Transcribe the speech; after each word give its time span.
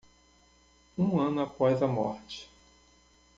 Um 0.97 1.19
ano 1.19 1.41
após 1.41 1.79
a 1.83 1.85
morte 1.87 2.49